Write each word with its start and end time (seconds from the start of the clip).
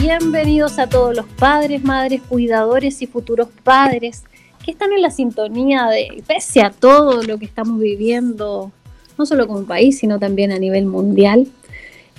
Bienvenidos 0.00 0.78
a 0.78 0.88
todos 0.88 1.14
los 1.14 1.26
padres, 1.26 1.84
madres, 1.84 2.22
cuidadores 2.26 3.02
y 3.02 3.06
futuros 3.06 3.48
padres 3.62 4.24
que 4.64 4.70
están 4.70 4.94
en 4.94 5.02
la 5.02 5.10
sintonía 5.10 5.88
de, 5.88 6.24
pese 6.26 6.62
a 6.62 6.70
todo 6.70 7.22
lo 7.22 7.36
que 7.36 7.44
estamos 7.44 7.78
viviendo, 7.78 8.72
no 9.18 9.26
solo 9.26 9.46
como 9.46 9.64
país, 9.64 9.98
sino 9.98 10.18
también 10.18 10.52
a 10.52 10.58
nivel 10.58 10.86
mundial, 10.86 11.48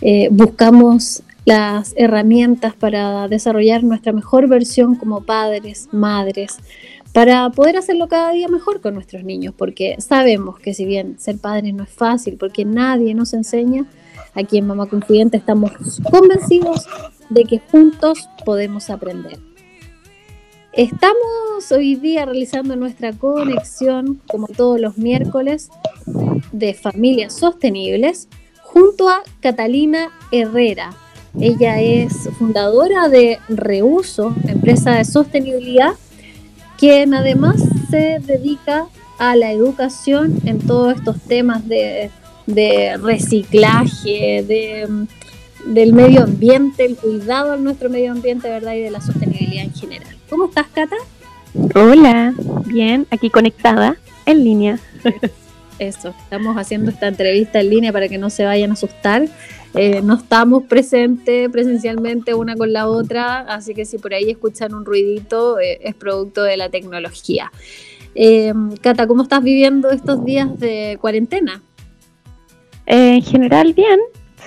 eh, 0.01 0.29
buscamos 0.29 1.23
las 1.45 1.95
herramientas 1.97 2.75
para 2.75 3.27
desarrollar 3.27 3.83
nuestra 3.83 4.13
mejor 4.13 4.47
versión 4.47 4.93
como 4.93 5.23
padres, 5.23 5.89
madres, 5.91 6.59
para 7.13 7.49
poder 7.49 7.77
hacerlo 7.77 8.07
cada 8.07 8.31
día 8.31 8.47
mejor 8.47 8.81
con 8.81 8.93
nuestros 8.93 9.23
niños, 9.23 9.55
porque 9.57 9.95
sabemos 9.97 10.59
que 10.59 10.75
si 10.75 10.85
bien 10.85 11.19
ser 11.19 11.39
padres 11.39 11.73
no 11.73 11.83
es 11.83 11.89
fácil, 11.89 12.37
porque 12.37 12.63
nadie 12.63 13.15
nos 13.15 13.33
enseña, 13.33 13.85
aquí 14.35 14.59
en 14.59 14.67
Mamá 14.67 14.85
Confidente 14.85 15.37
estamos 15.37 15.71
convencidos 16.11 16.87
de 17.31 17.45
que 17.45 17.59
juntos 17.59 18.29
podemos 18.45 18.89
aprender. 18.89 19.39
Estamos 20.73 21.71
hoy 21.71 21.95
día 21.95 22.25
realizando 22.25 22.75
nuestra 22.75 23.13
conexión, 23.13 24.21
como 24.27 24.47
todos 24.47 24.79
los 24.79 24.97
miércoles, 24.97 25.69
de 26.51 26.73
familias 26.73 27.33
sostenibles, 27.33 28.27
junto 28.61 29.09
a 29.09 29.23
Catalina 29.39 30.11
Herrera. 30.31 30.91
Ella 31.39 31.81
es 31.81 32.29
fundadora 32.37 33.07
de 33.07 33.39
Reuso, 33.47 34.35
empresa 34.47 34.91
de 34.95 35.05
sostenibilidad, 35.05 35.93
quien 36.77 37.13
además 37.13 37.61
se 37.89 38.19
dedica 38.19 38.87
a 39.17 39.35
la 39.35 39.51
educación 39.51 40.39
en 40.45 40.59
todos 40.59 40.95
estos 40.95 41.21
temas 41.21 41.65
de, 41.67 42.11
de 42.47 42.97
reciclaje, 42.97 44.43
de 44.45 45.07
del 45.65 45.93
medio 45.93 46.23
ambiente, 46.23 46.85
el 46.85 46.95
cuidado 46.95 47.51
de 47.53 47.59
nuestro 47.59 47.89
medio 47.89 48.11
ambiente, 48.11 48.49
¿verdad? 48.49 48.73
Y 48.73 48.81
de 48.81 48.91
la 48.91 49.01
sostenibilidad 49.01 49.63
en 49.63 49.73
general. 49.73 50.15
¿Cómo 50.29 50.45
estás, 50.45 50.67
Cata? 50.67 50.95
Hola, 51.75 52.33
bien, 52.65 53.07
aquí 53.11 53.29
conectada, 53.29 53.97
en 54.25 54.43
línea. 54.43 54.79
Eso, 55.79 56.13
estamos 56.23 56.55
haciendo 56.57 56.91
esta 56.91 57.07
entrevista 57.07 57.59
en 57.59 57.69
línea 57.69 57.91
para 57.91 58.07
que 58.07 58.17
no 58.17 58.29
se 58.29 58.45
vayan 58.45 58.69
a 58.69 58.73
asustar. 58.73 59.27
Eh, 59.73 60.01
no 60.03 60.15
estamos 60.15 60.63
presentes 60.63 61.49
presencialmente 61.49 62.33
una 62.33 62.55
con 62.55 62.71
la 62.71 62.87
otra, 62.87 63.39
así 63.39 63.73
que 63.73 63.85
si 63.85 63.97
por 63.97 64.13
ahí 64.13 64.29
escuchan 64.29 64.73
un 64.73 64.85
ruidito, 64.85 65.59
eh, 65.59 65.79
es 65.81 65.95
producto 65.95 66.43
de 66.43 66.57
la 66.57 66.69
tecnología. 66.69 67.51
Eh, 68.13 68.53
Cata, 68.81 69.07
¿cómo 69.07 69.23
estás 69.23 69.41
viviendo 69.41 69.89
estos 69.89 70.23
días 70.23 70.59
de 70.59 70.97
cuarentena? 71.01 71.61
en 72.85 73.21
general, 73.21 73.73
bien, 73.73 73.99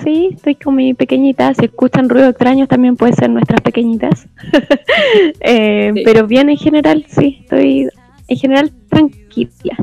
Sí, 0.03 0.31
estoy 0.35 0.57
con 0.57 0.75
mi 0.75 0.95
pequeñita. 0.95 1.55
Si 1.55 1.67
escuchan 1.67 2.09
ruidos 2.09 2.31
extraños, 2.31 2.69
también 2.69 2.97
puede 2.97 3.13
ser 3.13 3.31
nuestras 3.31 3.61
pequeñitas. 3.61 4.27
Eh, 5.41 5.93
pero 6.05 6.27
bien 6.27 6.49
en 6.49 6.57
general, 6.57 7.05
sí, 7.09 7.39
estoy 7.43 7.89
en 8.29 8.37
general 8.37 8.73
tranquila. 8.89 9.77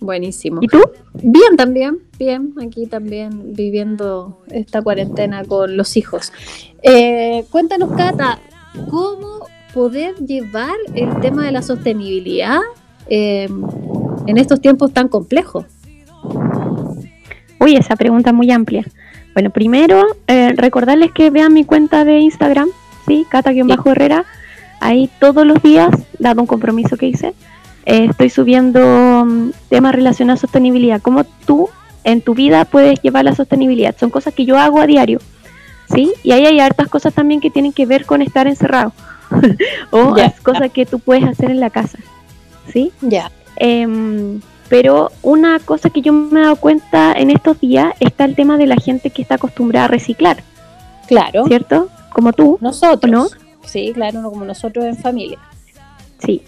Buenísimo. 0.00 0.58
¿Y 0.62 0.66
tú? 0.66 0.80
Bien 1.22 1.56
también, 1.56 1.98
bien. 2.18 2.54
Aquí 2.60 2.86
también 2.86 3.54
viviendo 3.54 4.42
esta 4.50 4.82
cuarentena 4.82 5.44
con 5.44 5.76
los 5.76 5.96
hijos. 5.96 6.32
Eh, 6.82 7.44
cuéntanos, 7.50 7.92
Cata, 7.92 8.38
¿cómo 8.90 9.46
poder 9.72 10.14
llevar 10.16 10.76
el 10.94 11.20
tema 11.20 11.44
de 11.44 11.52
la 11.52 11.62
sostenibilidad 11.62 12.60
eh, 13.08 13.48
en 14.26 14.38
estos 14.38 14.60
tiempos 14.60 14.92
tan 14.92 15.08
complejos? 15.08 15.66
Uy, 17.60 17.76
esa 17.76 17.96
pregunta 17.96 18.30
es 18.30 18.36
muy 18.36 18.50
amplia. 18.50 18.84
Bueno, 19.34 19.50
primero, 19.50 20.06
eh, 20.28 20.54
recordarles 20.56 21.10
que 21.12 21.30
vean 21.30 21.52
mi 21.52 21.64
cuenta 21.64 22.04
de 22.04 22.20
Instagram, 22.20 22.68
¿sí? 23.06 23.26
Cata-Herrera. 23.28 24.24
Ahí 24.80 25.10
todos 25.18 25.44
los 25.44 25.60
días, 25.60 25.90
dado 26.20 26.40
un 26.40 26.46
compromiso 26.46 26.96
que 26.96 27.06
hice, 27.06 27.34
eh, 27.84 28.06
estoy 28.10 28.30
subiendo 28.30 29.24
mm, 29.26 29.50
temas 29.68 29.94
relacionados 29.94 30.38
a 30.38 30.42
sostenibilidad. 30.42 31.02
Cómo 31.02 31.24
tú 31.24 31.68
en 32.04 32.20
tu 32.20 32.34
vida 32.34 32.64
puedes 32.64 33.00
llevar 33.02 33.24
la 33.24 33.34
sostenibilidad. 33.34 33.96
Son 33.98 34.10
cosas 34.10 34.34
que 34.34 34.44
yo 34.44 34.56
hago 34.56 34.80
a 34.80 34.86
diario, 34.86 35.18
¿sí? 35.92 36.12
Y 36.22 36.30
ahí 36.32 36.46
hay 36.46 36.60
hartas 36.60 36.88
cosas 36.88 37.12
también 37.12 37.40
que 37.40 37.50
tienen 37.50 37.72
que 37.72 37.86
ver 37.86 38.06
con 38.06 38.22
estar 38.22 38.46
encerrado. 38.46 38.92
o 39.90 40.14
cosas 40.42 40.70
que 40.70 40.86
tú 40.86 41.00
puedes 41.00 41.24
hacer 41.24 41.50
en 41.50 41.58
la 41.58 41.70
casa, 41.70 41.98
¿sí? 42.72 42.92
Ya. 43.00 43.32
Em, 43.56 44.40
pero 44.74 45.12
una 45.22 45.60
cosa 45.60 45.88
que 45.88 46.02
yo 46.02 46.12
me 46.12 46.40
he 46.40 46.42
dado 46.42 46.56
cuenta 46.56 47.12
en 47.12 47.30
estos 47.30 47.60
días 47.60 47.94
está 48.00 48.24
el 48.24 48.34
tema 48.34 48.58
de 48.58 48.66
la 48.66 48.74
gente 48.74 49.10
que 49.10 49.22
está 49.22 49.36
acostumbrada 49.36 49.84
a 49.84 49.88
reciclar. 49.88 50.38
Claro. 51.06 51.44
¿Cierto? 51.46 51.88
Como 52.12 52.32
tú. 52.32 52.58
Nosotros. 52.60 53.08
¿no? 53.08 53.28
Sí, 53.64 53.92
claro, 53.94 54.20
no 54.20 54.32
como 54.32 54.44
nosotros 54.44 54.84
en 54.84 54.96
familia. 54.96 55.38
Sí. 56.18 56.42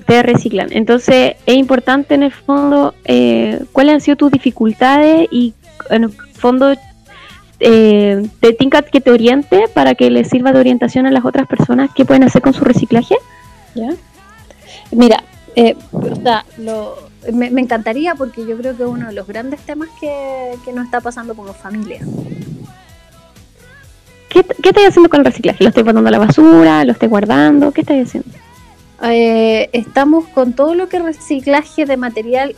Ustedes 0.00 0.26
reciclan. 0.26 0.66
Entonces 0.72 1.36
es 1.46 1.54
importante 1.54 2.16
en 2.16 2.24
el 2.24 2.32
fondo 2.32 2.92
eh, 3.04 3.62
cuáles 3.70 3.94
han 3.94 4.00
sido 4.00 4.16
tus 4.16 4.32
dificultades 4.32 5.28
y 5.30 5.54
en 5.90 6.02
el 6.02 6.10
fondo 6.10 6.74
eh, 7.60 8.28
te 8.40 8.52
tinca 8.54 8.82
que 8.82 9.00
te 9.00 9.12
oriente 9.12 9.66
para 9.72 9.94
que 9.94 10.10
les 10.10 10.28
sirva 10.28 10.52
de 10.52 10.58
orientación 10.58 11.06
a 11.06 11.12
las 11.12 11.24
otras 11.24 11.46
personas 11.46 11.90
qué 11.94 12.04
pueden 12.04 12.24
hacer 12.24 12.42
con 12.42 12.52
su 12.52 12.64
reciclaje. 12.64 13.14
¿Ya? 13.76 13.90
Mira, 14.90 15.22
eh, 15.56 15.76
o 15.92 16.16
sea, 16.16 16.44
lo, 16.58 16.96
me, 17.32 17.46
encantaría 17.60 18.14
porque 18.14 18.46
yo 18.46 18.56
creo 18.56 18.76
que 18.76 18.82
es 18.82 18.88
uno 18.88 19.08
de 19.08 19.12
los 19.12 19.26
grandes 19.26 19.60
temas 19.60 19.88
que, 20.00 20.54
que 20.64 20.72
nos 20.72 20.86
está 20.86 21.00
pasando 21.00 21.34
como 21.34 21.52
familia. 21.54 22.00
¿Qué, 24.28 24.42
¿Qué 24.42 24.70
estáis 24.70 24.88
haciendo 24.88 25.08
con 25.08 25.20
el 25.20 25.26
reciclaje? 25.26 25.62
¿Lo 25.62 25.68
estoy 25.68 25.84
botando 25.84 26.08
a 26.08 26.10
la 26.10 26.18
basura? 26.18 26.84
¿Lo 26.84 26.92
estoy 26.92 27.08
guardando? 27.08 27.70
¿Qué 27.72 27.82
estáis 27.82 28.08
haciendo? 28.08 28.30
Eh, 29.02 29.68
estamos 29.72 30.26
con 30.28 30.54
todo 30.54 30.74
lo 30.74 30.88
que 30.88 30.98
reciclaje 30.98 31.84
de 31.84 31.96
material, 31.96 32.56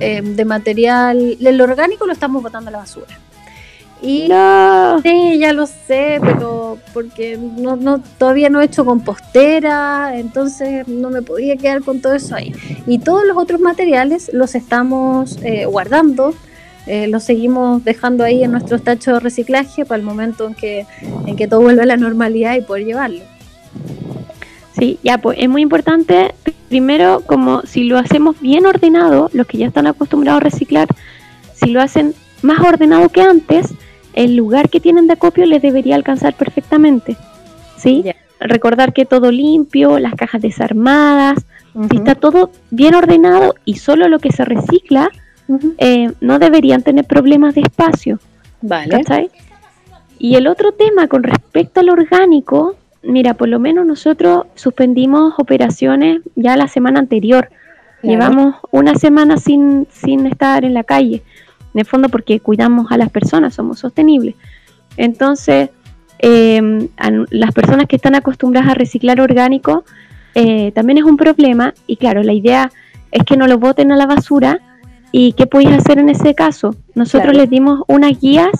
eh, 0.00 0.22
de 0.22 0.44
material, 0.44 1.36
el 1.40 1.60
orgánico 1.60 2.06
lo 2.06 2.12
estamos 2.12 2.42
botando 2.42 2.68
a 2.68 2.72
la 2.72 2.78
basura. 2.78 3.18
Y 4.02 4.22
sí, 5.02 5.38
ya 5.38 5.52
lo 5.52 5.66
sé, 5.66 6.18
pero 6.20 6.78
porque 6.92 7.38
no, 7.38 7.76
no, 7.76 8.00
todavía 8.18 8.50
no 8.50 8.60
he 8.60 8.66
hecho 8.66 8.84
compostera, 8.84 10.18
entonces 10.18 10.86
no 10.88 11.10
me 11.10 11.22
podía 11.22 11.56
quedar 11.56 11.82
con 11.82 12.00
todo 12.00 12.14
eso 12.14 12.34
ahí. 12.34 12.52
Y 12.86 12.98
todos 12.98 13.24
los 13.26 13.36
otros 13.36 13.60
materiales 13.60 14.30
los 14.32 14.54
estamos 14.54 15.38
eh, 15.42 15.66
guardando, 15.66 16.34
eh, 16.86 17.06
los 17.08 17.24
seguimos 17.24 17.82
dejando 17.82 18.24
ahí 18.24 18.44
en 18.44 18.52
nuestros 18.52 18.82
tachos 18.82 19.14
de 19.14 19.20
reciclaje 19.20 19.86
para 19.86 19.98
el 19.98 20.04
momento 20.04 20.46
en 20.46 20.54
que, 20.54 20.86
en 21.26 21.36
que 21.36 21.48
todo 21.48 21.62
vuelva 21.62 21.84
a 21.84 21.86
la 21.86 21.96
normalidad 21.96 22.56
y 22.56 22.60
poder 22.60 22.84
llevarlo. 22.84 23.20
Sí, 24.78 24.98
ya, 25.02 25.18
pues 25.18 25.38
es 25.40 25.48
muy 25.48 25.62
importante, 25.62 26.34
primero, 26.68 27.22
como 27.24 27.62
si 27.62 27.84
lo 27.84 27.96
hacemos 27.96 28.40
bien 28.40 28.66
ordenado, 28.66 29.30
los 29.32 29.46
que 29.46 29.58
ya 29.58 29.66
están 29.68 29.86
acostumbrados 29.86 30.40
a 30.40 30.44
reciclar, 30.44 30.88
si 31.54 31.70
lo 31.70 31.80
hacen 31.80 32.14
más 32.44 32.60
ordenado 32.60 33.08
que 33.08 33.22
antes, 33.22 33.74
el 34.12 34.36
lugar 34.36 34.68
que 34.68 34.78
tienen 34.78 35.06
de 35.06 35.14
acopio 35.14 35.46
les 35.46 35.62
debería 35.62 35.96
alcanzar 35.96 36.34
perfectamente. 36.34 37.16
¿Sí? 37.76 38.04
Recordar 38.38 38.92
que 38.92 39.04
todo 39.04 39.30
limpio, 39.32 39.98
las 39.98 40.14
cajas 40.14 40.42
desarmadas, 40.42 41.44
si 41.90 41.96
está 41.96 42.14
todo 42.14 42.50
bien 42.70 42.94
ordenado 42.94 43.54
y 43.64 43.76
solo 43.76 44.08
lo 44.08 44.20
que 44.20 44.30
se 44.30 44.44
recicla, 44.44 45.10
eh, 45.78 46.12
no 46.20 46.38
deberían 46.38 46.82
tener 46.82 47.06
problemas 47.06 47.54
de 47.54 47.62
espacio. 47.62 48.20
Vale. 48.60 49.02
Y 50.18 50.36
el 50.36 50.46
otro 50.46 50.72
tema 50.72 51.08
con 51.08 51.22
respecto 51.22 51.80
al 51.80 51.90
orgánico, 51.90 52.76
mira, 53.02 53.34
por 53.34 53.48
lo 53.48 53.58
menos 53.58 53.86
nosotros 53.86 54.46
suspendimos 54.54 55.34
operaciones 55.38 56.20
ya 56.36 56.56
la 56.56 56.68
semana 56.68 57.00
anterior. 57.00 57.48
Llevamos 58.02 58.56
una 58.70 58.94
semana 58.96 59.38
sin, 59.38 59.86
sin 59.90 60.26
estar 60.26 60.64
en 60.64 60.74
la 60.74 60.84
calle 60.84 61.22
en 61.74 61.80
el 61.80 61.86
fondo 61.86 62.08
porque 62.08 62.40
cuidamos 62.40 62.90
a 62.92 62.96
las 62.96 63.10
personas, 63.10 63.54
somos 63.54 63.80
sostenibles. 63.80 64.34
Entonces, 64.96 65.70
em, 66.18 66.88
las 67.30 67.52
personas 67.52 67.86
que 67.86 67.96
están 67.96 68.14
acostumbradas 68.14 68.70
a 68.70 68.74
reciclar 68.74 69.20
orgánico 69.20 69.84
eh, 70.34 70.72
también 70.72 70.98
es 70.98 71.04
un 71.04 71.16
problema 71.16 71.74
y 71.86 71.96
claro, 71.96 72.22
la 72.22 72.32
idea 72.32 72.70
es 73.12 73.24
que 73.24 73.36
no 73.36 73.46
lo 73.46 73.58
boten 73.58 73.92
a 73.92 73.96
la 73.96 74.06
basura 74.06 74.60
y 75.12 75.32
qué 75.32 75.46
podéis 75.46 75.72
hacer 75.72 75.98
en 75.98 76.08
ese 76.08 76.34
caso. 76.34 76.74
Nosotros 76.94 77.36
les 77.36 77.48
dimos 77.48 77.82
unas 77.86 78.18
guías 78.20 78.50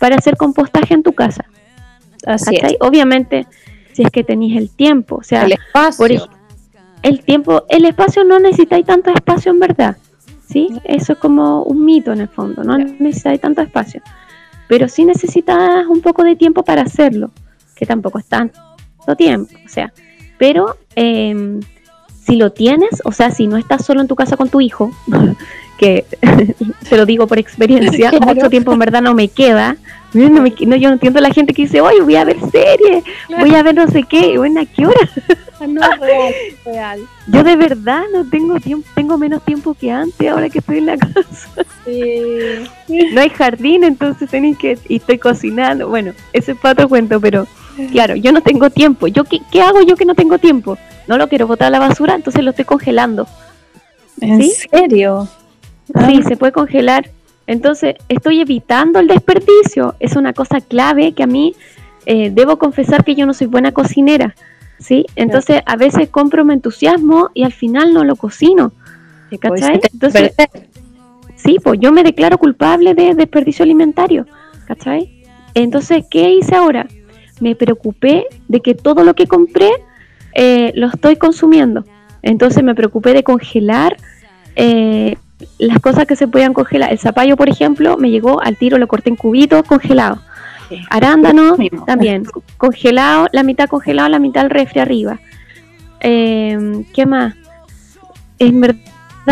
para 0.00 0.16
hacer 0.16 0.36
compostaje 0.36 0.94
en 0.94 1.02
tu 1.02 1.12
casa. 1.12 1.44
Así 2.26 2.58
Obviamente 2.80 3.46
si 3.92 4.02
es 4.02 4.10
que 4.10 4.24
tenéis 4.24 4.56
el 4.56 4.70
tiempo. 4.70 5.16
O 5.16 5.22
sea, 5.22 5.44
El 5.44 5.52
espacio. 5.52 5.98
por 5.98 6.28
el 7.02 7.24
tiempo, 7.24 7.64
el 7.68 7.84
espacio 7.84 8.24
no 8.24 8.38
necesitáis 8.40 8.84
tanto 8.84 9.10
espacio 9.10 9.52
en 9.52 9.60
verdad. 9.60 9.96
¿Sí? 10.48 10.68
Eso 10.84 11.14
es 11.14 11.18
como 11.18 11.62
un 11.62 11.84
mito 11.84 12.12
en 12.12 12.20
el 12.20 12.28
fondo, 12.28 12.62
no 12.62 12.76
necesitáis 12.78 13.40
tanto 13.40 13.62
espacio. 13.62 14.02
Pero 14.68 14.88
sí 14.88 15.04
necesitas 15.04 15.86
un 15.86 16.00
poco 16.00 16.22
de 16.22 16.36
tiempo 16.36 16.62
para 16.62 16.82
hacerlo, 16.82 17.30
que 17.74 17.86
tampoco 17.86 18.18
es 18.18 18.26
tanto 18.26 18.58
tiempo. 19.16 19.52
O 19.64 19.68
sea, 19.68 19.92
pero 20.38 20.76
em, 20.96 21.60
si 22.24 22.36
lo 22.36 22.52
tienes, 22.52 23.02
o 23.04 23.12
sea, 23.12 23.30
si 23.30 23.46
no 23.46 23.56
estás 23.56 23.84
solo 23.84 24.00
en 24.00 24.08
tu 24.08 24.16
casa 24.16 24.36
con 24.36 24.48
tu 24.48 24.60
hijo, 24.60 24.90
que 25.78 26.04
te 26.88 26.96
lo 26.96 27.06
digo 27.06 27.26
por 27.26 27.38
experiencia, 27.38 28.10
Claro. 28.10 28.26
mucho 28.34 28.50
tiempo 28.50 28.72
en 28.72 28.78
verdad 28.78 29.02
no 29.02 29.14
me 29.14 29.28
queda. 29.28 29.76
No 30.14 30.40
me 30.40 30.54
no, 30.66 30.76
yo 30.76 30.88
no 30.88 30.94
entiendo 30.94 31.20
la 31.20 31.32
gente 31.32 31.52
que 31.52 31.62
dice, 31.62 31.80
oye, 31.80 32.00
voy 32.00 32.14
a 32.16 32.24
ver 32.24 32.36
series, 32.50 33.04
voy 33.36 33.54
a 33.54 33.62
ver 33.64 33.74
no 33.74 33.88
sé 33.88 34.04
qué, 34.04 34.38
bueno, 34.38 34.60
¿a 34.60 34.64
qué 34.64 34.86
hora? 34.86 35.10
No 35.66 35.82
es 35.82 36.00
real, 36.00 36.34
real. 36.64 37.00
Yo 37.26 37.42
de 37.42 37.56
verdad 37.56 38.02
no 38.12 38.24
tengo 38.28 38.60
tiempo, 38.60 38.88
tengo 38.94 39.18
menos 39.18 39.44
tiempo 39.44 39.74
que 39.74 39.90
antes 39.90 40.30
ahora 40.30 40.48
que 40.48 40.58
estoy 40.58 40.78
en 40.78 40.86
la 40.86 40.96
casa. 40.98 41.64
Sí. 41.84 42.64
No 43.12 43.20
hay 43.20 43.30
jardín, 43.30 43.82
entonces 43.84 44.30
tenéis 44.30 44.56
que, 44.58 44.78
y 44.88 44.96
estoy 44.96 45.18
cocinando. 45.18 45.88
Bueno, 45.88 46.12
ese 46.32 46.52
es 46.52 46.58
para 46.58 46.72
otro 46.72 46.88
cuento, 46.88 47.20
pero 47.20 47.46
claro, 47.92 48.14
yo 48.14 48.30
no 48.30 48.40
tengo 48.40 48.70
tiempo. 48.70 49.08
Yo 49.08 49.24
qué, 49.24 49.40
qué 49.50 49.62
hago 49.62 49.82
yo 49.82 49.96
que 49.96 50.04
no 50.04 50.14
tengo 50.14 50.38
tiempo? 50.38 50.78
No 51.08 51.18
lo 51.18 51.28
quiero 51.28 51.46
botar 51.46 51.68
a 51.68 51.70
la 51.70 51.80
basura, 51.80 52.14
entonces 52.14 52.42
lo 52.44 52.50
estoy 52.50 52.64
congelando. 52.64 53.26
¿En 54.20 54.40
¿Sí? 54.40 54.52
serio? 54.70 55.28
Sí, 56.06 56.22
se 56.22 56.36
puede 56.36 56.52
congelar. 56.52 57.10
Entonces, 57.46 57.96
estoy 58.08 58.40
evitando 58.40 58.98
el 58.98 59.08
desperdicio. 59.08 59.94
Es 60.00 60.16
una 60.16 60.32
cosa 60.32 60.60
clave 60.60 61.12
que 61.12 61.22
a 61.22 61.26
mí 61.26 61.54
eh, 62.06 62.30
debo 62.30 62.58
confesar 62.58 63.04
que 63.04 63.14
yo 63.14 63.26
no 63.26 63.34
soy 63.34 63.46
buena 63.46 63.72
cocinera. 63.72 64.34
¿Sí? 64.78 65.06
Entonces, 65.16 65.62
a 65.66 65.76
veces 65.76 66.08
compro 66.08 66.44
mi 66.44 66.54
entusiasmo 66.54 67.30
y 67.32 67.44
al 67.44 67.52
final 67.52 67.94
no 67.94 68.04
lo 68.04 68.16
cocino. 68.16 68.72
Pues, 69.28 69.40
¿Cachai? 69.40 69.80
Entonces-. 69.92 70.34
Sí, 71.36 71.58
pues 71.62 71.78
yo 71.78 71.92
me 71.92 72.02
declaro 72.02 72.38
culpable 72.38 72.94
de 72.94 73.14
desperdicio 73.14 73.64
alimentario. 73.64 74.26
¿Cachai? 74.66 75.24
Entonces, 75.54 76.04
¿qué 76.10 76.30
hice 76.30 76.54
ahora? 76.56 76.86
Me 77.40 77.54
preocupé 77.54 78.26
de 78.48 78.60
que 78.60 78.74
todo 78.74 79.04
lo 79.04 79.14
que 79.14 79.26
compré 79.26 79.70
eh, 80.34 80.72
lo 80.74 80.88
estoy 80.88 81.16
consumiendo. 81.16 81.84
Entonces 82.22 82.64
me 82.64 82.74
preocupé 82.74 83.12
de 83.12 83.22
congelar 83.22 83.96
eh, 84.56 85.16
las 85.58 85.80
cosas 85.80 86.06
que 86.06 86.16
se 86.16 86.28
podían 86.28 86.54
congelar. 86.54 86.92
El 86.92 86.98
zapallo, 86.98 87.36
por 87.36 87.48
ejemplo, 87.48 87.96
me 87.96 88.10
llegó 88.10 88.40
al 88.42 88.56
tiro, 88.56 88.78
lo 88.78 88.88
corté 88.88 89.10
en 89.10 89.16
cubitos, 89.16 89.62
congelado. 89.64 90.18
Sí. 90.68 90.80
Arándano, 90.90 91.56
también, 91.86 92.24
congelado, 92.56 93.28
la 93.32 93.42
mitad 93.42 93.68
congelado, 93.68 94.08
la 94.08 94.18
mitad 94.18 94.44
al 94.44 94.50
refri 94.50 94.80
arriba. 94.80 95.20
Eh, 96.00 96.84
¿Qué 96.94 97.06
más? 97.06 97.34
En 98.38 98.60
verdad 98.60 98.78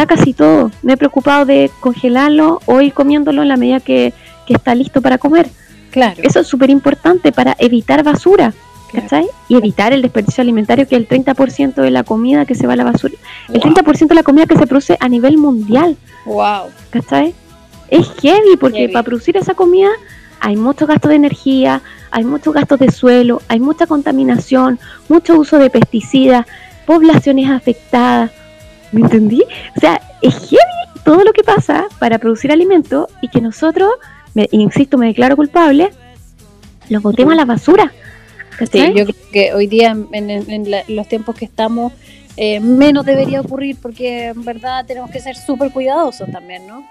casi 0.07 0.33
todo. 0.33 0.71
Me 0.83 0.95
he 0.95 0.97
preocupado 0.97 1.45
de 1.45 1.71
congelarlo 1.81 2.61
o 2.67 2.81
ir 2.81 2.93
comiéndolo 2.93 3.43
en 3.43 3.49
la 3.49 3.57
medida 3.57 3.81
que, 3.81 4.13
que 4.47 4.55
está 4.55 4.75
listo 4.75 5.03
para 5.03 5.19
comer. 5.19 5.49
Claro. 5.91 6.21
Eso 6.23 6.41
es 6.41 6.47
súper 6.47 6.71
importante 6.71 7.33
para 7.33 7.55
evitar 7.59 8.03
basura. 8.03 8.55
¿Cachai? 8.93 9.27
Y 9.49 9.57
evitar 9.57 9.93
el 9.93 10.03
desperdicio 10.03 10.43
alimentario, 10.43 10.87
que 10.87 10.97
es 10.97 11.01
el 11.01 11.09
30% 11.09 11.75
de 11.83 11.91
la 11.91 12.05
comida 12.05 12.45
que 12.45 12.55
se 12.55 12.67
va 12.67 12.75
a 12.75 12.77
la 12.77 12.85
basura. 12.85 13.15
El 13.49 13.61
Wow. 13.61 13.73
30% 13.73 14.09
de 14.09 14.15
la 14.15 14.23
comida 14.23 14.47
que 14.47 14.57
se 14.57 14.67
produce 14.67 14.97
a 15.01 15.09
nivel 15.09 15.39
mundial, 15.39 15.97
Wow. 16.25 16.71
¿cachai? 16.91 17.35
Es 17.89 18.09
heavy 18.21 18.57
porque 18.59 18.79
Heavy. 18.79 18.93
para 18.93 19.03
producir 19.03 19.37
esa 19.37 19.55
comida 19.55 19.89
hay 20.41 20.57
mucho 20.57 20.87
gasto 20.87 21.09
de 21.09 21.15
energía, 21.17 21.83
hay 22.11 22.25
muchos 22.25 22.53
gastos 22.55 22.79
de 22.81 22.91
suelo, 22.91 23.41
hay 23.49 23.61
mucha 23.61 23.87
contaminación, 23.87 24.79
mucho 25.09 25.39
uso 25.39 25.59
de 25.59 25.71
pesticidas, 25.71 26.47
poblaciones 26.87 27.49
afectadas. 27.51 28.31
¿Me 28.93 29.01
entendí? 29.03 29.43
O 29.77 29.81
sea, 29.81 30.01
es 30.21 30.35
heavy 30.51 31.03
todo 31.05 31.23
lo 31.25 31.33
que 31.33 31.43
pasa 31.43 31.87
para 31.99 32.19
producir 32.19 32.53
alimentos 32.53 33.07
y 33.23 33.29
que 33.29 33.41
nosotros, 33.41 33.91
me, 34.35 34.49
insisto, 34.53 34.99
me 34.99 35.07
declaro 35.07 35.37
culpable, 35.37 35.91
lo 36.89 37.01
botemos 37.01 37.33
a 37.33 37.37
la 37.37 37.45
basura. 37.45 37.93
Sí, 38.59 38.93
yo 38.95 39.05
creo 39.07 39.17
que 39.33 39.55
hoy 39.55 39.67
día, 39.67 39.91
en, 40.13 40.31
en- 40.31 40.51
en 40.51 40.71
la- 40.71 40.85
los 40.89 41.09
tiempos 41.09 41.35
que 41.37 41.45
estamos, 41.45 41.93
eh, 42.37 42.61
menos 42.61 43.05
debería 43.05 43.41
ocurrir 43.41 43.77
porque 43.81 44.27
en 44.29 44.45
verdad 44.45 44.85
tenemos 44.87 45.11
que 45.11 45.21
ser 45.21 45.37
súper 45.37 45.71
cuidadosos 45.71 46.31
también, 46.31 46.67
¿no? 46.67 46.85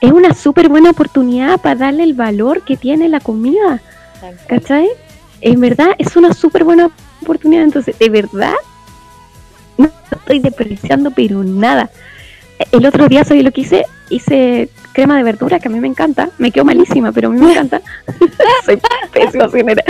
Es 0.00 0.10
una 0.12 0.34
súper 0.34 0.68
buena 0.68 0.90
oportunidad 0.90 1.60
para 1.60 1.76
darle 1.76 2.02
el 2.04 2.14
valor 2.14 2.64
que 2.64 2.76
tiene 2.76 3.08
la 3.08 3.20
comida. 3.20 3.80
¿Cachai? 4.48 4.88
En 5.40 5.60
verdad 5.60 5.90
es 5.98 6.16
una 6.16 6.32
súper 6.32 6.64
buena 6.64 6.90
oportunidad. 7.22 7.64
Entonces, 7.64 7.98
de 7.98 8.08
verdad, 8.08 8.54
no 9.78 9.90
estoy 10.10 10.38
desperdiciando, 10.40 11.10
pero 11.10 11.42
nada. 11.44 11.90
El 12.70 12.86
otro 12.86 13.08
día, 13.08 13.24
¿sabes 13.24 13.44
lo 13.44 13.50
que 13.52 13.62
hice? 13.62 13.84
Hice 14.10 14.68
crema 14.92 15.16
de 15.16 15.22
verdura, 15.22 15.58
que 15.58 15.68
a 15.68 15.70
mí 15.70 15.80
me 15.80 15.88
encanta. 15.88 16.30
Me 16.38 16.50
quedó 16.50 16.64
malísima, 16.64 17.12
pero 17.12 17.28
a 17.28 17.30
mí 17.32 17.38
me 17.40 17.50
encanta. 17.52 17.80
Soy 18.64 18.80
pésima 19.12 19.44
cocinera. 19.46 19.82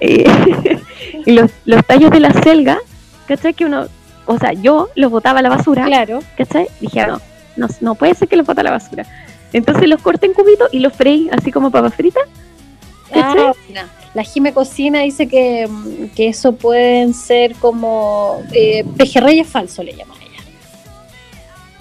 Eh, 0.00 0.24
y 1.26 1.32
los, 1.32 1.50
los 1.64 1.84
tallos 1.86 2.10
de 2.10 2.20
la 2.20 2.32
selga, 2.42 2.78
¿cachai? 3.26 3.54
Que 3.54 3.64
uno, 3.64 3.86
o 4.26 4.38
sea, 4.38 4.52
yo 4.52 4.88
los 4.94 5.10
botaba 5.10 5.40
a 5.40 5.42
la 5.42 5.48
basura. 5.50 5.84
Claro. 5.84 6.20
¿cachai? 6.36 6.66
Dije, 6.80 7.00
"Ah, 7.00 7.06
no, 7.06 7.20
no, 7.56 7.68
no 7.80 7.94
puede 7.94 8.14
ser 8.14 8.28
que 8.28 8.36
los 8.36 8.46
bote 8.46 8.60
a 8.60 8.64
la 8.64 8.70
basura. 8.70 9.04
Entonces 9.52 9.88
los 9.88 10.00
corté 10.00 10.26
en 10.26 10.32
cubitos 10.34 10.68
y 10.72 10.78
los 10.78 10.92
freí 10.92 11.28
así 11.32 11.50
como 11.50 11.70
papas 11.70 11.94
fritas. 11.94 12.22
¿Cachai? 13.12 13.42
Ah, 13.76 13.86
la 14.14 14.22
Jime 14.24 14.52
Cocina 14.52 15.00
dice 15.00 15.26
que, 15.28 15.68
que 16.16 16.28
eso 16.28 16.52
pueden 16.52 17.14
ser 17.14 17.54
como 17.56 18.42
eh, 18.52 18.84
pejerreyes 18.96 19.46
falsos, 19.48 19.84
le 19.84 19.92
llaman 19.94 20.16
ella. 20.20 20.42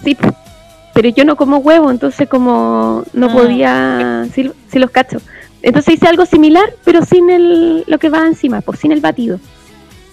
Sí, 0.04 0.16
p- 0.16 0.28
pero 1.02 1.16
yo 1.16 1.24
no 1.24 1.38
como 1.38 1.60
huevo, 1.60 1.90
entonces 1.90 2.28
como 2.28 3.06
no 3.14 3.28
Ah. 3.30 3.34
podía, 3.34 4.28
sí, 4.34 4.52
sí 4.70 4.80
los 4.80 4.92
cacho. 4.92 5.22
Entonces 5.62 5.94
hice 5.94 6.08
algo 6.10 6.26
similar, 6.26 6.66
pero 6.84 7.06
sin 7.06 7.30
el, 7.30 7.86
lo 7.88 7.98
que 8.00 8.10
va 8.10 8.28
encima, 8.28 8.60
pues 8.60 8.80
sin 8.82 8.92
el 8.92 9.00
batido. 9.00 9.40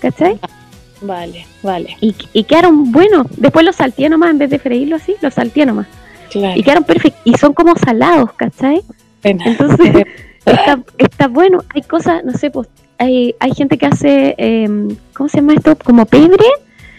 ¿Cachai? 0.01 0.39
Vale, 1.01 1.45
vale. 1.65 1.97
Y, 2.01 2.15
y 2.33 2.45
quedaron 2.45 2.93
buenos. 2.93 3.27
Después 3.37 3.67
los 3.67 3.75
salteé 3.75 4.09
nomás, 4.09 4.31
en 4.31 4.39
vez 4.39 4.49
de 4.51 4.61
freírlo 4.61 4.95
así, 4.95 5.17
los 5.21 5.35
salteé 5.35 5.67
nomás. 5.67 5.89
Claro. 6.31 6.57
Y 6.57 6.63
quedaron 6.63 6.85
perfectos. 6.85 7.21
Y 7.25 7.35
son 7.35 7.53
como 7.53 7.75
salados, 7.77 8.33
¿cachai? 8.35 8.81
Entonces, 9.25 10.05
está, 10.45 10.79
está 10.99 11.27
bueno. 11.27 11.65
Hay 11.75 11.83
cosas, 11.83 12.25
no 12.25 12.33
sé, 12.33 12.53
pues 12.53 12.69
hay, 12.99 13.35
hay 13.41 13.53
gente 13.57 13.77
que 13.77 13.87
hace, 13.87 14.37
em, 14.39 14.95
¿cómo 15.15 15.29
se 15.29 15.39
llama 15.39 15.55
esto? 15.55 15.77
Como 15.85 16.07
pebre 16.07 16.47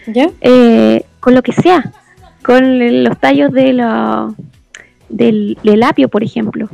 ¿Ya? 0.08 0.28
eh, 0.42 1.04
con 1.20 1.34
lo 1.34 1.42
que 1.42 1.52
sea. 1.52 1.90
Con 2.42 3.04
los 3.04 3.18
tallos 3.18 3.52
de 3.52 3.72
la, 3.72 4.32
del, 5.08 5.58
del 5.62 5.82
apio, 5.82 6.08
por 6.08 6.22
ejemplo. 6.22 6.68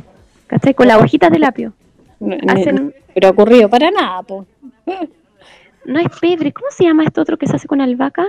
¿Cachai? 0.47 0.73
Con 0.73 0.87
las 0.87 1.01
hojitas 1.01 1.31
del 1.31 1.43
apio. 1.43 1.73
No, 2.19 2.35
Hacen, 2.47 2.93
pero 3.13 3.27
ha 3.27 3.31
ocurrido 3.31 3.69
para 3.69 3.91
nada, 3.91 4.21
po. 4.23 4.45
no 5.85 5.99
es 5.99 6.07
pebre, 6.19 6.51
¿cómo 6.51 6.67
se 6.71 6.83
llama 6.83 7.03
esto 7.03 7.21
otro 7.21 7.37
que 7.37 7.47
se 7.47 7.55
hace 7.55 7.67
con 7.67 7.81
albahaca? 7.81 8.27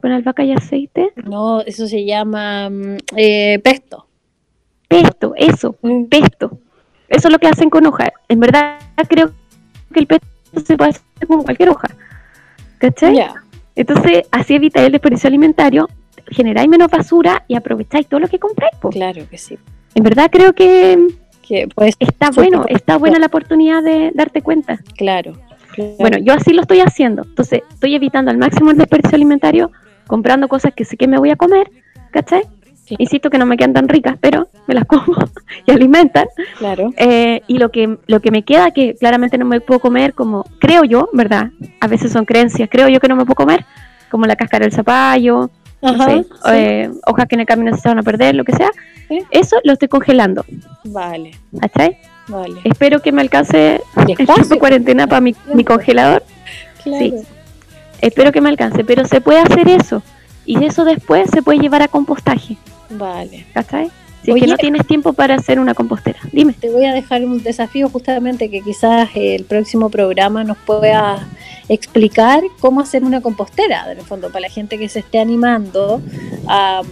Con 0.00 0.12
albahaca 0.12 0.44
y 0.44 0.52
aceite. 0.52 1.12
No, 1.16 1.60
eso 1.60 1.86
se 1.86 2.04
llama 2.04 2.70
mm, 2.70 2.96
eh, 3.16 3.58
pesto. 3.62 4.06
Pesto, 4.88 5.34
eso, 5.36 5.76
pesto. 6.08 6.58
Eso 7.08 7.28
es 7.28 7.32
lo 7.32 7.38
que 7.38 7.48
hacen 7.48 7.70
con 7.70 7.86
hoja. 7.86 8.12
En 8.28 8.40
verdad 8.40 8.78
creo 9.08 9.32
que 9.92 10.00
el 10.00 10.06
pesto 10.06 10.26
se 10.64 10.76
puede 10.76 10.90
hacer 10.90 11.26
con 11.26 11.42
cualquier 11.42 11.70
hoja. 11.70 11.88
¿Cachai? 12.78 13.16
Ya. 13.16 13.34
Entonces, 13.76 14.26
así 14.30 14.54
evitáis 14.54 14.86
el 14.86 14.92
desperdicio 14.92 15.28
alimentario, 15.28 15.88
generáis 16.30 16.68
menos 16.68 16.90
basura 16.90 17.44
y 17.48 17.54
aprovecháis 17.56 18.06
todo 18.06 18.20
lo 18.20 18.28
que 18.28 18.38
compráis. 18.38 18.74
po. 18.80 18.90
Claro 18.90 19.22
que 19.30 19.38
sí. 19.38 19.58
En 19.94 20.02
verdad 20.02 20.28
creo 20.30 20.52
que 20.54 20.98
Que 21.46 21.68
pues, 21.74 21.94
está 21.98 22.30
bueno, 22.30 22.64
está 22.68 22.96
buena 22.96 23.18
la 23.18 23.26
oportunidad 23.26 23.82
de 23.82 24.10
darte 24.14 24.42
cuenta. 24.42 24.78
claro. 24.96 25.32
claro. 25.72 25.94
Bueno, 25.98 26.18
yo 26.18 26.32
así 26.32 26.52
lo 26.52 26.62
estoy 26.62 26.80
haciendo. 26.80 27.22
Entonces, 27.24 27.62
estoy 27.70 27.94
evitando 27.96 28.30
al 28.30 28.38
máximo 28.38 28.70
el 28.70 28.78
desperdicio 28.78 29.16
alimentario, 29.16 29.70
comprando 30.06 30.46
cosas 30.48 30.72
que 30.74 30.84
sé 30.84 30.96
que 30.96 31.08
me 31.08 31.18
voy 31.18 31.30
a 31.30 31.36
comer, 31.36 31.68
¿cachai? 32.12 32.42
Sí. 32.84 32.96
Insisto 32.98 33.30
que 33.30 33.38
no 33.38 33.46
me 33.46 33.56
quedan 33.56 33.72
tan 33.72 33.88
ricas, 33.88 34.16
pero 34.20 34.46
me 34.68 34.74
las 34.74 34.84
como 34.84 35.04
y 35.66 35.70
alimentan. 35.72 36.26
claro. 36.58 36.92
Eh, 36.96 37.40
y 37.46 37.58
lo 37.58 37.70
que, 37.70 37.98
lo 38.06 38.20
que 38.20 38.30
me 38.30 38.42
queda, 38.44 38.70
que 38.72 38.94
claramente 38.94 39.36
no 39.38 39.46
me 39.46 39.60
puedo 39.60 39.80
comer, 39.80 40.12
como 40.14 40.44
creo 40.60 40.84
yo, 40.84 41.08
¿verdad? 41.14 41.50
A 41.80 41.88
veces 41.88 42.12
son 42.12 42.24
creencias, 42.26 42.68
creo 42.70 42.88
yo 42.88 43.00
que 43.00 43.08
no 43.08 43.16
me 43.16 43.24
puedo 43.24 43.36
comer, 43.36 43.64
como 44.10 44.26
la 44.26 44.36
cáscara 44.36 44.64
del 44.64 44.72
zapallo, 44.72 45.50
no 45.84 45.90
Ajá, 45.90 46.06
sé, 46.06 46.22
sí. 46.24 46.28
eh, 46.52 46.90
hojas 47.06 47.26
que 47.28 47.34
en 47.36 47.40
el 47.42 47.46
camino 47.46 47.76
se 47.76 47.88
van 47.88 47.98
a 47.98 48.02
perder, 48.02 48.34
lo 48.34 48.44
que 48.44 48.52
sea. 48.56 48.70
Sí. 49.08 49.18
Eso 49.30 49.56
lo 49.64 49.72
estoy 49.74 49.88
congelando, 49.88 50.44
Vale, 50.84 51.32
¿cachai? 51.60 51.98
vale. 52.28 52.54
Espero 52.64 53.00
que 53.00 53.12
me 53.12 53.20
alcance 53.20 53.80
el 53.96 54.06
tiempo 54.06 54.24
Despacio. 54.24 54.54
de 54.54 54.58
cuarentena 54.58 55.06
para 55.06 55.20
mi, 55.20 55.34
mi 55.54 55.62
congelador. 55.64 56.22
Claro. 56.82 56.98
sí. 57.04 57.14
Espero 58.00 58.32
que 58.32 58.40
me 58.40 58.48
alcance, 58.50 58.84
pero 58.84 59.06
se 59.06 59.20
puede 59.20 59.38
hacer 59.40 59.68
eso. 59.68 60.02
Y 60.44 60.62
eso 60.64 60.84
después 60.84 61.30
se 61.30 61.42
puede 61.42 61.58
llevar 61.60 61.80
a 61.82 61.88
compostaje, 61.88 62.56
Vale. 62.90 63.46
¿cachai? 63.54 63.90
Si 64.24 64.30
es 64.30 64.40
que 64.40 64.46
no 64.46 64.56
tienes 64.56 64.86
tiempo 64.86 65.12
para 65.12 65.34
hacer 65.34 65.58
una 65.58 65.74
compostera, 65.74 66.18
dime. 66.32 66.54
Te 66.54 66.70
voy 66.70 66.86
a 66.86 66.94
dejar 66.94 67.24
un 67.24 67.42
desafío 67.42 67.90
justamente 67.90 68.50
que 68.50 68.62
quizás 68.62 69.10
el 69.14 69.44
próximo 69.44 69.90
programa 69.90 70.44
nos 70.44 70.56
pueda 70.58 71.28
explicar 71.68 72.42
cómo 72.58 72.80
hacer 72.80 73.04
una 73.04 73.20
compostera, 73.20 73.92
en 73.92 73.98
el 73.98 74.04
fondo, 74.04 74.28
para 74.28 74.40
la 74.40 74.48
gente 74.48 74.78
que 74.78 74.88
se 74.88 75.00
esté 75.00 75.18
animando 75.18 76.00
a, 76.46 76.82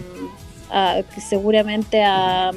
seguramente 1.27 2.03
a, 2.03 2.51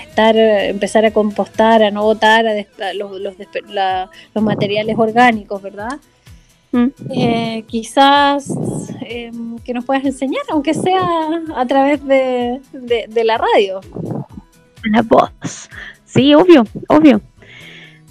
estar, 0.00 0.36
empezar 0.36 1.04
a 1.04 1.10
compostar, 1.10 1.82
a 1.82 1.90
no 1.90 2.04
botar 2.04 2.46
a 2.46 2.94
los, 2.94 3.20
los 3.20 4.42
materiales 4.42 4.96
orgánicos, 4.98 5.62
¿verdad? 5.62 5.98
Mm. 6.72 6.86
Eh, 7.10 7.64
quizás 7.66 8.50
em, 9.02 9.58
que 9.58 9.74
nos 9.74 9.84
puedas 9.84 10.04
enseñar, 10.04 10.42
aunque 10.50 10.72
sea 10.72 11.02
a 11.54 11.66
través 11.66 12.04
de, 12.04 12.60
la 13.24 13.38
radio. 13.38 13.80
La 14.84 15.02
voz. 15.02 15.68
Sí, 16.04 16.34
obvio, 16.34 16.64
obvio. 16.88 17.20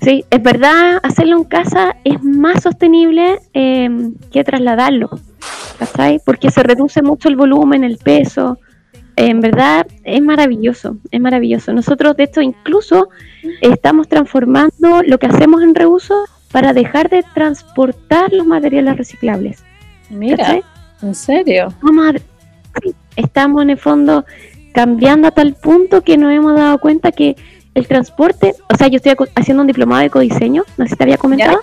Sí, 0.01 0.25
es 0.29 0.41
verdad, 0.41 0.99
hacerlo 1.03 1.37
en 1.37 1.43
casa 1.43 1.95
es 2.03 2.23
más 2.23 2.63
sostenible 2.63 3.39
em, 3.53 4.15
que 4.31 4.43
trasladarlo, 4.43 5.09
Porque 6.25 6.49
se 6.49 6.63
reduce 6.63 7.01
mucho 7.01 7.29
el 7.29 7.35
volumen, 7.35 7.83
el 7.83 7.97
peso. 7.97 8.57
En 9.15 9.41
verdad 9.41 9.85
es 10.03 10.21
maravilloso, 10.21 10.97
es 11.11 11.21
maravilloso. 11.21 11.73
Nosotros 11.73 12.15
de 12.15 12.23
esto 12.23 12.41
incluso 12.41 13.09
estamos 13.61 14.07
transformando 14.07 15.03
lo 15.03 15.19
que 15.19 15.27
hacemos 15.27 15.61
en 15.61 15.75
reuso 15.75 16.25
para 16.51 16.73
dejar 16.73 17.09
de 17.09 17.23
transportar 17.33 18.31
los 18.33 18.45
materiales 18.45 18.97
reciclables. 18.97 19.63
Mira, 20.09 20.61
¿en 21.01 21.15
serio? 21.15 21.73
estamos 23.15 23.61
en 23.61 23.69
el 23.71 23.77
fondo 23.77 24.25
cambiando 24.73 25.27
a 25.27 25.31
tal 25.31 25.53
punto 25.53 26.01
que 26.01 26.17
nos 26.17 26.31
hemos 26.31 26.55
dado 26.55 26.79
cuenta 26.79 27.11
que 27.11 27.35
el 27.73 27.87
transporte, 27.87 28.53
o 28.69 28.75
sea, 28.75 28.87
yo 28.87 28.97
estoy 28.97 29.15
haciendo 29.35 29.61
un 29.61 29.67
diplomado 29.67 30.01
de 30.01 30.07
ecodiseño, 30.07 30.63
no 30.77 30.85
sé 30.85 30.91
si 30.91 30.95
te 30.95 31.03
había 31.03 31.17
comentado. 31.17 31.59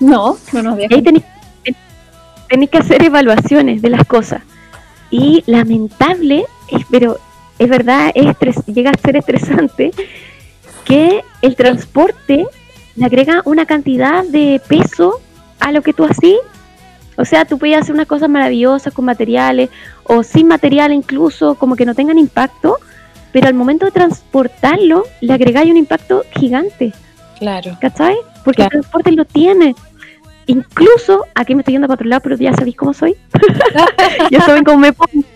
No, 0.00 0.36
no 0.52 0.62
nos 0.62 0.72
había 0.74 0.88
Ahí 0.90 1.02
tenéis 1.02 2.70
que 2.70 2.78
hacer 2.78 3.02
evaluaciones 3.04 3.80
de 3.80 3.90
las 3.90 4.04
cosas. 4.04 4.42
Y 5.10 5.44
lamentable, 5.46 6.44
pero 6.90 7.18
es 7.58 7.68
verdad, 7.68 8.10
es 8.14 8.34
llega 8.66 8.90
a 8.90 8.98
ser 8.98 9.16
estresante 9.16 9.92
que 10.84 11.22
el 11.42 11.54
transporte 11.54 12.46
le 12.96 13.04
agrega 13.04 13.42
una 13.44 13.66
cantidad 13.66 14.24
de 14.24 14.60
peso 14.68 15.20
a 15.60 15.72
lo 15.72 15.82
que 15.82 15.92
tú 15.92 16.04
haces. 16.04 16.36
O 17.16 17.24
sea, 17.24 17.44
tú 17.44 17.58
puedes 17.58 17.76
hacer 17.76 17.94
unas 17.94 18.06
cosas 18.06 18.28
maravillosas 18.28 18.92
con 18.92 19.04
materiales 19.04 19.70
o 20.04 20.22
sin 20.22 20.48
material 20.48 20.92
incluso, 20.92 21.54
como 21.54 21.76
que 21.76 21.84
no 21.84 21.94
tengan 21.94 22.18
impacto, 22.18 22.76
pero 23.32 23.48
al 23.48 23.54
momento 23.54 23.86
de 23.86 23.92
transportarlo 23.92 25.04
le 25.20 25.32
agregáis 25.32 25.70
un 25.70 25.76
impacto 25.76 26.24
gigante. 26.36 26.92
Claro. 27.38 27.76
¿Cachai? 27.80 28.16
Porque 28.44 28.62
el 28.62 28.68
transporte 28.68 29.12
lo 29.12 29.24
tiene. 29.24 29.74
Incluso, 30.46 31.26
aquí 31.34 31.54
me 31.54 31.60
estoy 31.60 31.72
yendo 31.72 31.86
para 31.86 31.94
otro 31.94 32.08
lado, 32.08 32.22
pero 32.22 32.36
ya 32.36 32.52
sabéis 32.52 32.76
cómo 32.76 32.92
soy. 32.92 33.16
ya 34.30 34.40
saben 34.40 34.64
cómo 34.64 34.78
me 34.78 34.92
pongo. 34.92 35.24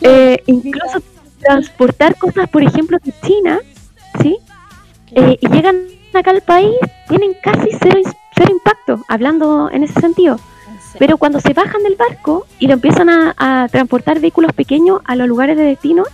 Eh, 0.00 0.42
incluso 0.46 1.00
transportar 1.38 2.16
cosas, 2.16 2.48
por 2.48 2.62
ejemplo, 2.64 2.98
de 3.04 3.14
China, 3.24 3.60
¿sí? 4.20 4.36
Eh, 5.12 5.38
y 5.40 5.48
llegan 5.48 5.76
acá 6.18 6.30
al 6.30 6.40
país 6.42 6.76
tienen 7.08 7.34
casi 7.42 7.68
cero, 7.80 8.00
cero 8.34 8.52
impacto, 8.52 9.04
hablando 9.08 9.70
en 9.70 9.84
ese 9.84 10.00
sentido. 10.00 10.38
Pero 10.98 11.16
cuando 11.16 11.40
se 11.40 11.54
bajan 11.54 11.82
del 11.82 11.96
barco 11.96 12.46
y 12.58 12.66
lo 12.66 12.74
empiezan 12.74 13.08
a, 13.08 13.68
transportar 13.70 14.20
vehículos 14.20 14.52
pequeños 14.52 15.00
a 15.04 15.16
los 15.16 15.26
lugares 15.26 15.56
de 15.56 15.64
destino, 15.64 16.04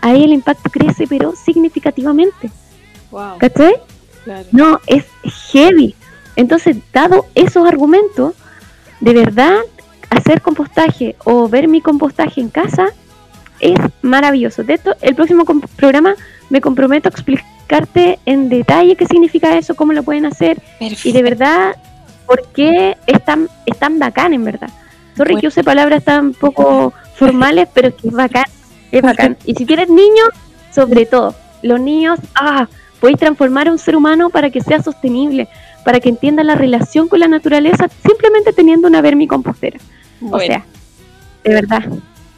ahí 0.00 0.24
el 0.24 0.32
impacto 0.32 0.70
crece, 0.70 1.06
pero 1.06 1.34
significativamente. 1.34 2.50
Wow. 3.10 3.38
¿Cachai? 3.38 3.76
No, 4.52 4.80
es 4.86 5.04
heavy. 5.50 5.94
Entonces, 6.36 6.76
dado 6.92 7.26
esos 7.34 7.66
argumentos, 7.66 8.34
de 9.00 9.14
verdad, 9.14 9.58
hacer 10.10 10.40
compostaje 10.40 11.16
o 11.24 11.48
ver 11.48 11.68
mi 11.68 11.80
compostaje 11.80 12.40
en 12.40 12.48
casa 12.48 12.88
es 13.60 13.78
maravilloso. 14.02 14.64
De 14.64 14.74
hecho, 14.74 14.94
el 15.00 15.14
próximo 15.14 15.44
programa 15.76 16.14
me 16.50 16.60
comprometo 16.60 17.08
a 17.08 17.10
explicar 17.10 17.53
en 18.26 18.48
detalle 18.48 18.96
qué 18.96 19.06
significa 19.06 19.56
eso, 19.56 19.74
cómo 19.74 19.92
lo 19.92 20.02
pueden 20.02 20.26
hacer 20.26 20.62
y 20.80 21.12
de 21.12 21.22
verdad 21.22 21.76
por 22.26 22.46
qué 22.48 22.96
es 23.06 23.24
tan, 23.24 23.48
es 23.66 23.78
tan 23.78 23.98
bacán 23.98 24.32
en 24.32 24.44
verdad. 24.44 24.70
Sorry 25.16 25.36
que 25.36 25.48
use 25.48 25.62
palabras 25.62 26.04
tan 26.04 26.32
poco 26.32 26.92
formales, 27.14 27.68
pero 27.72 27.88
es 27.88 27.94
que 27.94 28.08
es 28.08 28.14
bacán, 28.14 28.44
es 28.90 29.02
bacán. 29.02 29.36
Y 29.44 29.54
si 29.54 29.64
tienes 29.64 29.88
niños, 29.88 30.28
sobre 30.72 31.06
todo, 31.06 31.34
los 31.62 31.80
niños, 31.80 32.18
ah, 32.34 32.68
podéis 33.00 33.18
transformar 33.18 33.68
a 33.68 33.72
un 33.72 33.78
ser 33.78 33.96
humano 33.96 34.30
para 34.30 34.50
que 34.50 34.60
sea 34.60 34.82
sostenible, 34.82 35.48
para 35.84 36.00
que 36.00 36.08
entienda 36.08 36.42
la 36.42 36.54
relación 36.54 37.08
con 37.08 37.20
la 37.20 37.28
naturaleza, 37.28 37.88
simplemente 38.04 38.52
teniendo 38.52 38.88
una 38.88 39.00
vermicompostera. 39.02 39.78
O 40.30 40.38
sea, 40.38 40.64
de 41.44 41.54
verdad. 41.54 41.84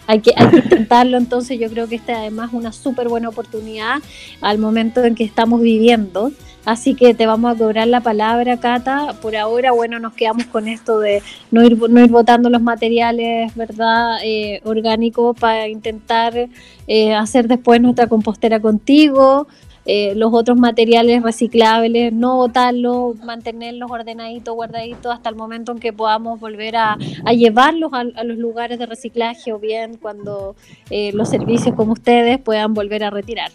Hay 0.06 0.20
que, 0.20 0.32
hay 0.36 0.48
que 0.48 0.56
intentarlo, 0.56 1.16
entonces 1.16 1.58
yo 1.58 1.68
creo 1.68 1.88
que 1.88 1.96
esta 1.96 2.18
además 2.18 2.50
una 2.52 2.72
súper 2.72 3.08
buena 3.08 3.28
oportunidad 3.28 3.96
al 4.40 4.58
momento 4.58 5.04
en 5.04 5.14
que 5.14 5.24
estamos 5.24 5.60
viviendo. 5.60 6.32
Así 6.66 6.96
que 6.96 7.14
te 7.14 7.26
vamos 7.26 7.54
a 7.54 7.58
cobrar 7.58 7.86
la 7.86 8.00
palabra, 8.00 8.58
Cata. 8.58 9.14
Por 9.22 9.36
ahora, 9.36 9.70
bueno, 9.70 10.00
nos 10.00 10.14
quedamos 10.14 10.46
con 10.46 10.66
esto 10.66 10.98
de 10.98 11.22
no 11.52 11.62
ir, 11.62 11.78
no 11.88 12.04
ir 12.04 12.10
botando 12.10 12.50
los 12.50 12.60
materiales, 12.60 13.54
¿verdad? 13.54 14.18
Eh, 14.24 14.60
orgánicos 14.64 15.38
para 15.38 15.68
intentar 15.68 16.48
eh, 16.88 17.14
hacer 17.14 17.46
después 17.46 17.80
nuestra 17.80 18.08
compostera 18.08 18.58
contigo. 18.58 19.46
Eh, 19.88 20.14
los 20.16 20.34
otros 20.34 20.58
materiales 20.58 21.22
reciclables, 21.22 22.12
no 22.12 22.36
botarlos, 22.36 23.16
mantenerlos 23.24 23.88
ordenaditos, 23.88 24.52
guardaditos 24.52 25.14
hasta 25.14 25.30
el 25.30 25.36
momento 25.36 25.70
en 25.70 25.78
que 25.78 25.92
podamos 25.92 26.40
volver 26.40 26.74
a, 26.74 26.98
llevarlos 27.32 27.92
a, 27.92 28.02
los 28.24 28.36
lugares 28.36 28.80
de 28.80 28.86
reciclaje 28.86 29.52
o 29.52 29.60
bien 29.60 29.96
cuando 29.96 30.56
eh, 30.90 31.12
los 31.12 31.28
servicios 31.28 31.74
como 31.76 31.92
ustedes 31.92 32.38
puedan 32.40 32.74
volver 32.74 33.04
a 33.04 33.10
retirar. 33.10 33.52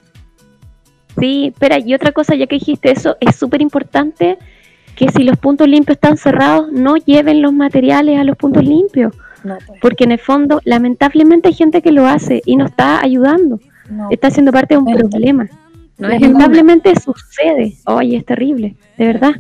Sí, 1.20 1.48
espera, 1.48 1.80
y 1.80 1.94
otra 1.94 2.14
cosa, 2.14 2.36
ya 2.36 2.48
que 2.48 2.56
dijiste 2.56 2.92
eso, 2.92 3.18
es 3.20 3.36
súper 3.36 3.62
importante 3.62 4.38
que 4.96 5.10
si 5.10 5.24
los 5.24 5.38
puntos 5.38 5.68
limpios 5.68 5.98
están 5.98 6.16
cerrados, 6.16 6.72
no 6.72 6.96
lleven 6.96 7.42
los 7.42 7.52
materiales 7.52 8.18
a 8.18 8.24
los 8.24 8.38
puntos 8.38 8.64
limpios. 8.64 9.14
Pues. 9.44 9.80
Porque 9.82 10.04
en 10.06 10.14
el 10.14 10.20
fondo, 10.20 10.62
lamentablemente 10.64 11.50
hay 11.50 11.56
gente 11.56 11.82
que 11.82 11.92
lo 11.92 12.06
hace 12.06 12.42
y 12.46 12.56
no 12.56 12.66
está 12.66 13.04
ayudando. 13.04 13.60
Está 14.10 14.30
siendo 14.30 14.54
parte 14.54 14.76
de 14.76 14.78
un 14.78 14.86
problema. 14.86 15.50
Lamentablemente 16.02 16.94
sucede. 17.00 17.76
Oye, 17.86 18.18
es 18.18 18.26
terrible, 18.26 18.76
de 18.98 19.06
verdad. 19.06 19.34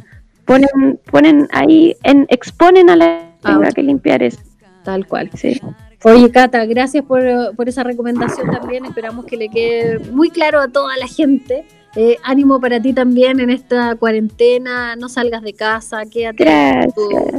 Ponen, 0.45 0.99
ponen 1.09 1.47
ahí, 1.51 1.95
en, 2.03 2.25
exponen 2.29 2.89
a 2.89 2.95
la 2.95 3.31
ah, 3.43 3.69
que 3.73 3.83
limpiar 3.83 4.21
eso. 4.21 4.39
Tal 4.83 5.07
cual. 5.07 5.29
Sí. 5.35 5.59
Oye, 6.03 6.31
Cata, 6.31 6.65
gracias 6.65 7.05
por, 7.05 7.21
esa 7.67 7.83
recomendación 7.83 8.49
también. 8.51 8.85
Esperamos 8.85 9.25
que 9.25 9.37
le 9.37 9.49
quede 9.49 9.99
muy 10.11 10.29
claro 10.29 10.59
a 10.59 10.67
toda 10.67 10.97
la 10.97 11.07
gente. 11.07 11.63
Eh, 11.95 12.17
ánimo 12.23 12.61
para 12.61 12.81
ti 12.81 12.93
también 12.93 13.39
en 13.39 13.49
esta 13.49 13.95
cuarentena. 13.95 14.95
No 14.95 15.09
salgas 15.09 15.43
de 15.43 15.53
casa, 15.53 16.03
quédate 16.05 16.91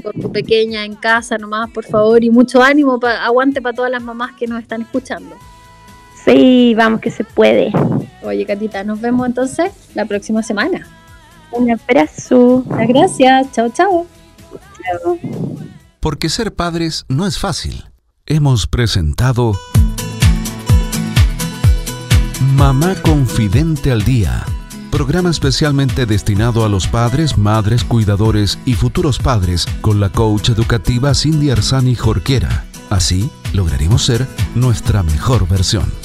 con 0.02 0.12
tu, 0.20 0.30
pequeña 0.32 0.84
en 0.84 0.94
casa 0.94 1.38
nomás, 1.38 1.70
por 1.70 1.84
favor. 1.84 2.22
Y 2.22 2.30
mucho 2.30 2.62
ánimo, 2.62 3.00
aguante 3.02 3.60
para 3.60 3.74
todas 3.74 3.90
las 3.90 4.02
mamás 4.02 4.32
que 4.36 4.46
nos 4.46 4.62
están 4.62 4.82
escuchando. 4.82 5.36
Sí, 6.24 6.74
vamos 6.76 7.00
que 7.00 7.10
se 7.10 7.24
puede. 7.24 7.72
Oye, 8.22 8.46
Catita, 8.46 8.84
nos 8.84 9.00
vemos 9.00 9.26
entonces 9.26 9.72
la 9.94 10.04
próxima 10.04 10.42
semana. 10.42 10.86
Un 11.50 11.70
abrazo. 11.70 12.64
Muchas 12.66 12.88
gracias. 12.88 13.52
Chao, 13.52 13.68
chao. 13.70 14.06
Chao. 14.52 15.18
Porque 16.00 16.28
ser 16.28 16.54
padres 16.54 17.04
no 17.08 17.26
es 17.26 17.38
fácil. 17.38 17.84
Hemos 18.26 18.66
presentado 18.66 19.52
Mamá 22.56 22.94
Confidente 23.02 23.90
al 23.90 24.02
Día. 24.02 24.44
Programa 24.90 25.30
especialmente 25.30 26.06
destinado 26.06 26.64
a 26.64 26.68
los 26.68 26.86
padres, 26.86 27.38
madres, 27.38 27.82
cuidadores 27.82 28.58
y 28.64 28.74
futuros 28.74 29.18
padres 29.18 29.66
con 29.80 30.00
la 30.00 30.10
coach 30.10 30.50
educativa 30.50 31.14
Cindy 31.14 31.50
Arzani 31.50 31.94
Jorquera. 31.94 32.64
Así 32.90 33.30
lograremos 33.52 34.04
ser 34.04 34.26
nuestra 34.54 35.02
mejor 35.02 35.48
versión. 35.48 36.01